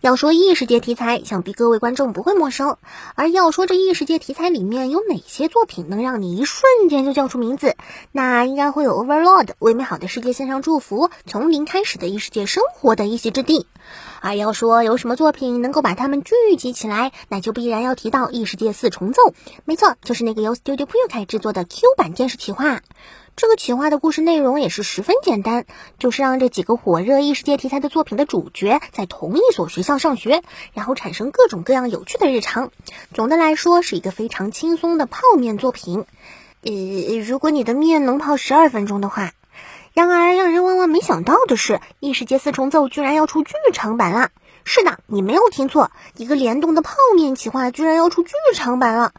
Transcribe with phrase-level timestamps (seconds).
[0.00, 2.78] 要说异世界题材，想必各位观众不会陌生。
[3.16, 7.76] 而要说这异世界题材里面有哪些作品能让你一瞬间就叫出名字，
[8.10, 13.66] 那应该会有 Overlord 为美好的世界献上祝福，从零开始的异世界生活的一席之地。
[14.22, 19.34] 而要说有什么作品能够把它们聚集起来，那就必然要提到异世界四重奏。
[19.66, 22.80] 没错，就是那个由 Studio Puyo 制作的 Q 版电视企划。
[23.40, 25.64] 这个企划的故事内容也是十分简单，
[25.98, 30.42] 就是让这几个火热异世界题材的作品的主角在同一所学校上学，
[30.74, 32.70] 然后产生各种各样有趣的日常。
[33.14, 36.04] 总的来说，是一个非常轻松的泡面作品。
[36.60, 39.32] 呃，如果你的面能泡十二分钟的话。
[39.94, 44.28] 然而，让人万万没想到的是，异世界四重奏居然要出剧场版了。
[44.64, 49.14] 是的，你没有听错，一个联动的泡面企划居然要出剧场版了。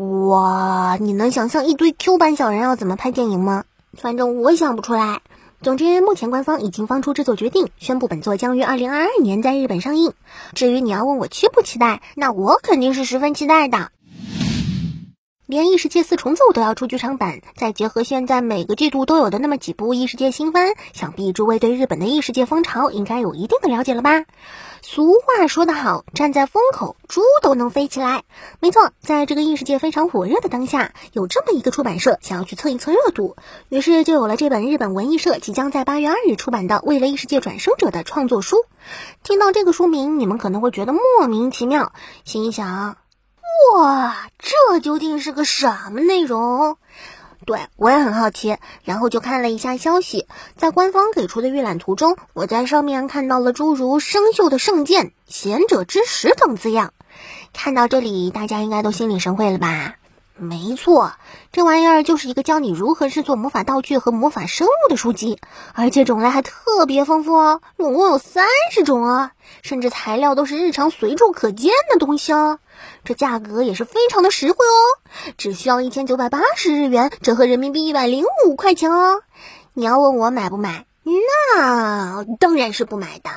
[0.00, 3.64] 哇，你能想象一堆 Q 版小人要怎么拍电影吗？
[3.92, 5.20] 反正我想不出来。
[5.60, 10.14] 总之，目前官方已经放出制作决定，宣布本作将于二零二二年在日本上映。
[10.54, 13.90] 至于你要问我期不期待，那我肯定是十分期待的。
[15.50, 24.26] 连异世界四重奏都要出剧场版，再结合现在每个季度都有的那么几部异世界新番，想必诸位对日本的异世界风潮应该有一定的了解了吧？
[24.80, 28.22] 俗话说得好，站在风口，猪都能飞起来。
[28.60, 33.34] 没错，在这个异世界非常火热的当下，有这么一个出版社想要去蹭一蹭热度，
[33.68, 38.58] 于是就有了这本日本文艺社即将在八月二日出版的《为了异世界转生者》的创作书。
[39.24, 41.90] 听到这个书名，你们可能会觉得莫名其妙，
[42.24, 42.96] 心想：
[43.74, 46.76] 哇，这究竟是个什么内容？
[47.46, 56.92] 对我也很好奇，然后就看了一下消息，在官方给出的预览图中，我在上面看到了诸如“生锈的圣剑”“贤者之石”等字样。
[57.52, 59.94] 看到这里，大家应该都心领神会了吧？
[60.42, 61.12] 没错，
[61.52, 65.38] 这玩意儿就是一个教你如何制作魔法道具和魔法生物的书籍，
[65.74, 72.58] 而且种类还特别丰富哦，总共有三十种啊，甚至材料都是日常随处可见的东西哦。
[73.04, 74.80] 这价格也是非常的实惠哦，
[75.36, 79.20] 只需要一千九百八十日元，折合人民币一百零五块钱哦。
[79.74, 83.30] 你要问我买不买，那当然是不买的。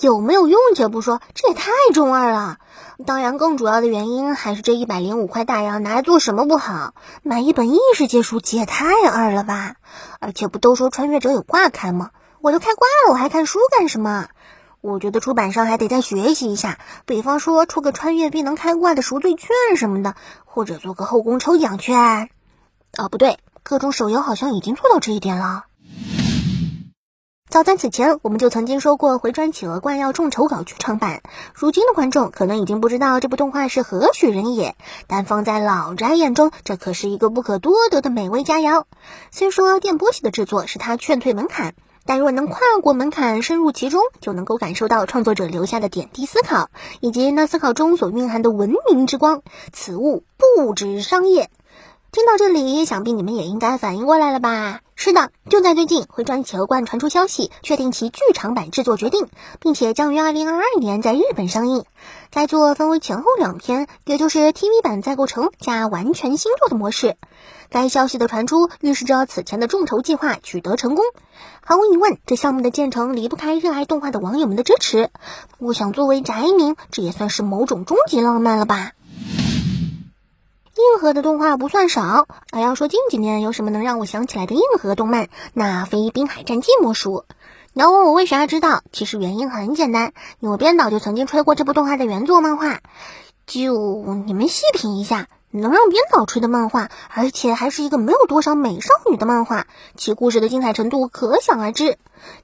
[0.00, 2.58] 有没有用且不说，这也太中二了。
[3.06, 6.94] 当然，更主要的原因还是这一百零五块大洋拿来做什么不好？
[7.22, 9.76] 买一本异世界书籍也太二了吧！
[10.20, 12.10] 而且不都说穿越者有挂开吗？
[12.40, 14.28] 我都开挂了，我还看书干什么？
[14.80, 22.28] 我觉得出版商还得再学习一下，比方说出个穿越必能开挂的赎罪券什么的，或者做个后宫抽奖券。
[22.98, 25.64] 哦，不对，各种手游好像已经做到这一点了。
[27.54, 31.22] 早在此前，我们就曾经说过《回转企鹅罐》要众筹搞剧场版。
[31.54, 34.74] 如今的观众可能已经不知道这部动画是何许人也，
[35.06, 38.86] 但放在老宅眼中，这可是一个不可多得的美味佳肴。
[39.30, 49.42] 虽说电波系的制作是他劝退门槛，但若能跨过门槛深入其中，就能够感受到创作者留下的点滴思考，以及那思考中所蕴含的文明之光。
[49.72, 50.24] 此物
[50.56, 51.50] 不止商业。
[52.14, 54.82] 听到这里，想必你们也应该反应过来了吧？
[54.94, 59.26] 是的，就在最近，《回转企鹅罐》传出消息，确定其剧场版制作决定，
[59.58, 61.84] 并且将于二零二二年在日本上映。
[62.30, 67.16] 该作分为前后两篇，也就是 TV 版再构成加完全新作的模式。
[67.68, 71.04] 该消息的传出，预示着此前的众筹计划取得成功。
[71.64, 75.10] 毫无疑问，这项目的建成离不开热爱动画的网友们的支持。
[75.58, 78.92] 我想，作为宅民，这也算是某种终极浪漫了吧。
[80.76, 87.24] 硬核的动画不算少，而要说近几年有什么能让我想起来的硬核动漫，那非《滨海战记》莫属。
[87.72, 92.80] 你要问我为啥知道，其实原因很简单，因为编导就曾经吹过这部动画的原作漫画。
[93.46, 95.28] 就你们细品一下。
[95.56, 101.96] 能让编导吹的漫画，而且还是一个没有多少美少女的漫画，其故事的精彩程度可想而知。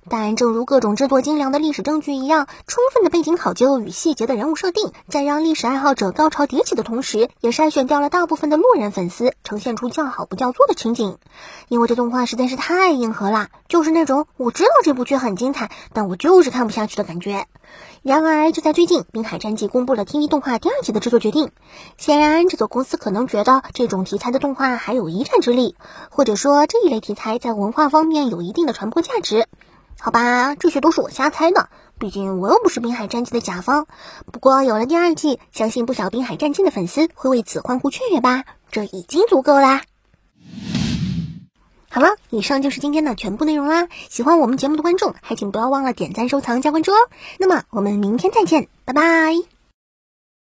[0.08, 11.18] 但正如各种制作精良的历史证据一样，充分的背景考究与细节的人物设定，在让历史爱好者高潮迭起的同时，也筛选掉了大部分的路人粉丝，呈现出叫好不叫座的情景。
[11.68, 17.46] 因为这动画实在是太硬核了，就是那种我知道这部剧很精彩，但我就是看不下去的感觉。
[18.02, 21.50] 然而，就在最近，《滨海战记》公布了 TV 动画第二季的制作决定。
[21.98, 25.76] 显然，制作公司可能觉得这种题材的动画还有一战之力，
[26.10, 29.46] 或者说这一类题材在文化方面有一定的传播价值。
[30.00, 31.68] 好吧，这些都是我瞎猜的，
[31.98, 33.86] 毕竟我又不是《滨海战记》的甲方。
[34.32, 38.44] 不过，有了第二季，相信不少《滨海战记》的粉丝会为此欢呼雀跃吧？
[38.70, 39.82] 这已经足够啦。
[41.90, 43.88] 好了，以上就是今天的全部内容啦。
[44.08, 46.96] 喜欢我们节目的观众，还请不要忘了点赞、收藏、加关注哦。
[47.38, 49.59] 那么我们明天再见，拜拜。